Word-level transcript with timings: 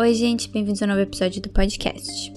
Oi, 0.00 0.14
gente, 0.14 0.48
bem-vindos 0.48 0.80
a 0.80 0.84
um 0.84 0.90
novo 0.90 1.00
episódio 1.00 1.42
do 1.42 1.48
podcast. 1.48 2.32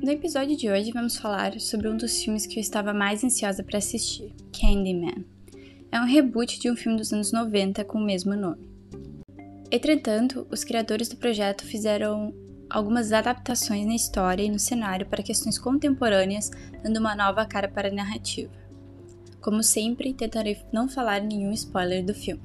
No 0.00 0.08
episódio 0.08 0.56
de 0.56 0.70
hoje 0.70 0.92
vamos 0.92 1.16
falar 1.16 1.58
sobre 1.58 1.88
um 1.88 1.96
dos 1.96 2.22
filmes 2.22 2.46
que 2.46 2.60
eu 2.60 2.60
estava 2.60 2.94
mais 2.94 3.24
ansiosa 3.24 3.64
para 3.64 3.78
assistir, 3.78 4.32
Candyman. 4.52 5.24
É 5.90 5.98
um 5.98 6.06
reboot 6.06 6.60
de 6.60 6.70
um 6.70 6.76
filme 6.76 6.96
dos 6.96 7.12
anos 7.12 7.32
90 7.32 7.84
com 7.84 7.98
o 7.98 8.04
mesmo 8.04 8.36
nome. 8.36 8.70
Entretanto, 9.68 10.46
os 10.48 10.62
criadores 10.62 11.08
do 11.08 11.16
projeto 11.16 11.64
fizeram 11.64 12.32
algumas 12.70 13.12
adaptações 13.12 13.84
na 13.84 13.96
história 13.96 14.44
e 14.44 14.50
no 14.50 14.60
cenário 14.60 15.06
para 15.06 15.24
questões 15.24 15.58
contemporâneas, 15.58 16.52
dando 16.84 17.00
uma 17.00 17.16
nova 17.16 17.44
cara 17.44 17.66
para 17.66 17.88
a 17.88 17.92
narrativa. 17.92 18.63
Como 19.44 19.62
sempre, 19.62 20.14
tentarei 20.14 20.56
não 20.72 20.88
falar 20.88 21.20
nenhum 21.20 21.52
spoiler 21.52 22.02
do 22.02 22.14
filme. 22.14 22.40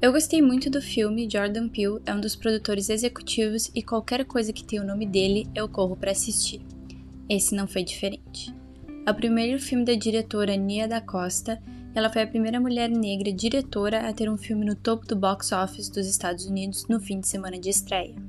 Eu 0.00 0.12
gostei 0.12 0.40
muito 0.40 0.70
do 0.70 0.80
filme, 0.80 1.28
Jordan 1.28 1.68
Peele 1.68 2.00
é 2.06 2.14
um 2.14 2.20
dos 2.20 2.36
produtores 2.36 2.88
executivos 2.88 3.68
e 3.74 3.82
qualquer 3.82 4.24
coisa 4.24 4.52
que 4.52 4.62
tenha 4.62 4.80
o 4.80 4.86
nome 4.86 5.04
dele 5.04 5.48
eu 5.56 5.68
corro 5.68 5.96
para 5.96 6.12
assistir. 6.12 6.60
Esse 7.28 7.52
não 7.52 7.66
foi 7.66 7.82
diferente. 7.82 8.54
É 9.04 9.10
o 9.10 9.14
primeiro 9.14 9.60
filme 9.60 9.84
da 9.84 9.94
diretora 9.94 10.54
Nia 10.54 10.86
da 10.86 11.00
Costa 11.00 11.60
ela 11.92 12.12
foi 12.12 12.22
a 12.22 12.28
primeira 12.28 12.60
mulher 12.60 12.88
negra 12.88 13.32
diretora 13.32 14.08
a 14.08 14.12
ter 14.12 14.30
um 14.30 14.38
filme 14.38 14.64
no 14.64 14.76
topo 14.76 15.04
do 15.04 15.16
box 15.16 15.50
office 15.50 15.88
dos 15.88 16.06
Estados 16.06 16.46
Unidos 16.46 16.86
no 16.86 17.00
fim 17.00 17.18
de 17.18 17.26
semana 17.26 17.58
de 17.58 17.70
estreia. 17.70 18.27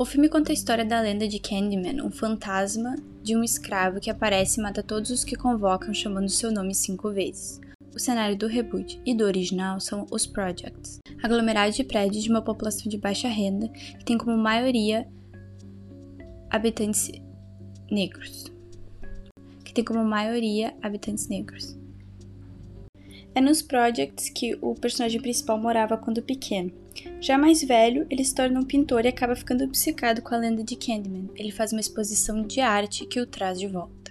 O 0.00 0.04
filme 0.06 0.30
conta 0.30 0.50
a 0.50 0.54
história 0.54 0.82
da 0.82 0.98
lenda 0.98 1.28
de 1.28 1.38
Candyman, 1.38 2.02
um 2.02 2.10
fantasma 2.10 2.96
de 3.22 3.36
um 3.36 3.44
escravo 3.44 4.00
que 4.00 4.08
aparece 4.08 4.58
e 4.58 4.62
mata 4.62 4.82
todos 4.82 5.10
os 5.10 5.24
que 5.24 5.36
convocam 5.36 5.92
chamando 5.92 6.30
seu 6.30 6.50
nome 6.50 6.74
cinco 6.74 7.10
vezes. 7.10 7.60
O 7.94 7.98
cenário 7.98 8.34
do 8.34 8.46
reboot 8.46 8.98
e 9.04 9.14
do 9.14 9.24
original 9.24 9.78
são 9.78 10.06
os 10.10 10.26
Projects, 10.26 11.00
aglomerados 11.22 11.76
de 11.76 11.84
prédios 11.84 12.24
de 12.24 12.30
uma 12.30 12.40
população 12.40 12.88
de 12.88 12.96
baixa 12.96 13.28
renda 13.28 13.68
que 13.68 14.02
tem 14.02 14.16
como 14.16 14.34
maioria 14.38 15.06
habitantes 16.48 17.12
negros. 17.90 18.46
Que 19.62 19.74
tem 19.74 19.84
como 19.84 20.02
maioria 20.02 20.72
habitantes 20.80 21.28
negros. 21.28 21.78
É 23.40 23.42
nos 23.42 23.62
Projects 23.62 24.28
que 24.28 24.54
o 24.60 24.74
personagem 24.74 25.18
principal 25.18 25.56
morava 25.56 25.96
quando 25.96 26.20
pequeno. 26.20 26.70
Já 27.22 27.38
mais 27.38 27.64
velho, 27.64 28.06
ele 28.10 28.22
se 28.22 28.34
torna 28.34 28.60
um 28.60 28.64
pintor 28.64 29.06
e 29.06 29.08
acaba 29.08 29.34
ficando 29.34 29.64
obcecado 29.64 30.20
com 30.20 30.34
a 30.34 30.36
lenda 30.36 30.62
de 30.62 30.76
Candyman. 30.76 31.30
Ele 31.34 31.50
faz 31.50 31.72
uma 31.72 31.80
exposição 31.80 32.42
de 32.42 32.60
arte 32.60 33.06
que 33.06 33.18
o 33.18 33.26
traz 33.26 33.58
de 33.58 33.66
volta. 33.66 34.10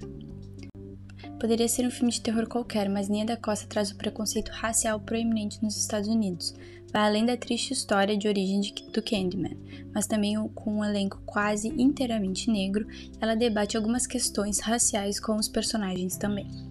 Poderia 1.40 1.68
ser 1.68 1.86
um 1.86 1.92
filme 1.92 2.12
de 2.12 2.22
terror 2.22 2.48
qualquer, 2.48 2.90
mas 2.90 3.08
Nia 3.08 3.24
da 3.24 3.38
Costa 3.38 3.68
traz 3.68 3.92
o 3.92 3.98
preconceito 3.98 4.50
racial 4.50 5.00
proeminente 5.00 5.62
nos 5.62 5.78
Estados 5.78 6.10
Unidos. 6.10 6.56
Vai 6.92 7.04
além 7.04 7.24
da 7.24 7.38
triste 7.38 7.72
história 7.72 8.18
de 8.18 8.28
origem 8.28 8.62
de, 8.62 8.74
do 8.92 9.04
Candyman, 9.04 9.56
mas 9.94 10.08
também 10.08 10.44
com 10.56 10.78
um 10.78 10.84
elenco 10.84 11.22
quase 11.24 11.68
inteiramente 11.68 12.50
negro, 12.50 12.88
ela 13.22 13.36
debate 13.36 13.78
algumas 13.78 14.08
questões 14.08 14.60
raciais 14.60 15.20
com 15.20 15.36
os 15.36 15.48
personagens 15.48 16.18
também. 16.18 16.69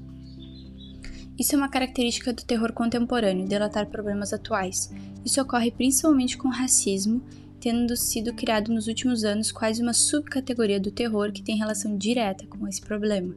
Isso 1.38 1.54
é 1.54 1.58
uma 1.58 1.68
característica 1.68 2.32
do 2.32 2.44
terror 2.44 2.72
contemporâneo, 2.72 3.46
delatar 3.46 3.86
problemas 3.86 4.32
atuais. 4.32 4.90
Isso 5.24 5.40
ocorre 5.40 5.70
principalmente 5.70 6.36
com 6.36 6.48
racismo, 6.48 7.22
tendo 7.60 7.96
sido 7.96 8.34
criado 8.34 8.72
nos 8.72 8.88
últimos 8.88 9.22
anos 9.22 9.52
quase 9.52 9.80
uma 9.80 9.92
subcategoria 9.92 10.80
do 10.80 10.90
terror 10.90 11.30
que 11.30 11.42
tem 11.42 11.56
relação 11.56 11.96
direta 11.96 12.44
com 12.46 12.66
esse 12.66 12.80
problema. 12.80 13.36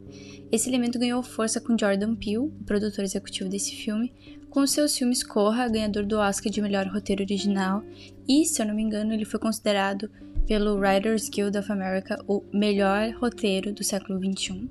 Esse 0.52 0.68
elemento 0.68 0.98
ganhou 0.98 1.22
força 1.22 1.62
com 1.62 1.78
Jordan 1.78 2.16
Peele, 2.16 2.38
o 2.40 2.50
produtor 2.66 3.04
executivo 3.04 3.50
desse 3.50 3.76
filme, 3.76 4.12
com 4.50 4.66
seus 4.66 4.98
filmes 4.98 5.24
Corra, 5.24 5.70
ganhador 5.70 6.04
do 6.04 6.18
Oscar 6.18 6.52
de 6.52 6.62
melhor 6.62 6.88
roteiro 6.88 7.22
original, 7.22 7.84
e, 8.28 8.46
se 8.46 8.62
eu 8.62 8.66
não 8.66 8.76
me 8.76 8.82
engano, 8.82 9.14
ele 9.14 9.26
foi 9.26 9.40
considerado 9.40 10.10
pelo 10.48 10.76
Writers 10.76 11.30
Guild 11.30 11.56
of 11.58 11.72
America 11.72 12.18
o 12.28 12.44
melhor 12.52 13.12
roteiro 13.12 13.72
do 13.72 13.84
século 13.84 14.20
XXI. 14.20 14.68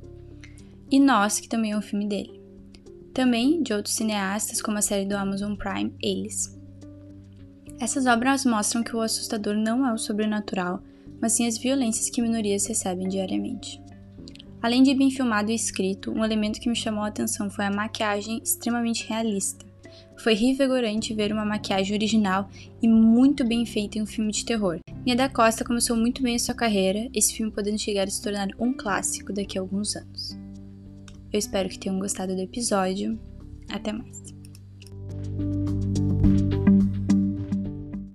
E 0.90 0.98
Nós, 0.98 1.38
que 1.38 1.48
também 1.48 1.72
é 1.72 1.78
um 1.78 1.82
filme 1.82 2.06
dele 2.06 2.39
também 3.12 3.62
de 3.62 3.72
outros 3.72 3.94
cineastas, 3.94 4.62
como 4.62 4.78
a 4.78 4.82
série 4.82 5.06
do 5.06 5.16
Amazon 5.16 5.54
Prime, 5.54 5.94
Eles. 6.02 6.58
Essas 7.80 8.06
obras 8.06 8.44
mostram 8.44 8.82
que 8.82 8.94
o 8.94 9.00
assustador 9.00 9.54
não 9.54 9.86
é 9.86 9.92
o 9.92 9.98
sobrenatural, 9.98 10.82
mas 11.20 11.32
sim 11.32 11.46
as 11.46 11.58
violências 11.58 12.10
que 12.10 12.22
minorias 12.22 12.66
recebem 12.66 13.08
diariamente. 13.08 13.82
Além 14.62 14.82
de 14.82 14.94
bem 14.94 15.10
filmado 15.10 15.50
e 15.50 15.54
escrito, 15.54 16.10
um 16.10 16.22
elemento 16.22 16.60
que 16.60 16.68
me 16.68 16.76
chamou 16.76 17.02
a 17.02 17.08
atenção 17.08 17.48
foi 17.48 17.64
a 17.64 17.70
maquiagem 17.70 18.40
extremamente 18.44 19.06
realista. 19.08 19.64
Foi 20.18 20.34
revigorante 20.34 21.14
ver 21.14 21.32
uma 21.32 21.46
maquiagem 21.46 21.96
original 21.96 22.50
e 22.82 22.86
muito 22.86 23.42
bem 23.42 23.64
feita 23.64 23.98
em 23.98 24.02
um 24.02 24.06
filme 24.06 24.30
de 24.30 24.44
terror. 24.44 24.78
Nia 25.04 25.16
da 25.16 25.30
Costa 25.30 25.64
começou 25.64 25.96
muito 25.96 26.22
bem 26.22 26.36
a 26.36 26.38
sua 26.38 26.54
carreira, 26.54 27.08
esse 27.14 27.34
filme 27.34 27.50
podendo 27.50 27.78
chegar 27.78 28.06
a 28.06 28.10
se 28.10 28.22
tornar 28.22 28.48
um 28.58 28.74
clássico 28.74 29.32
daqui 29.32 29.56
a 29.56 29.62
alguns 29.62 29.96
anos. 29.96 30.39
Eu 31.32 31.38
espero 31.38 31.68
que 31.68 31.78
tenham 31.78 31.98
gostado 31.98 32.34
do 32.34 32.40
episódio. 32.40 33.18
Até 33.68 33.92
mais! 33.92 35.59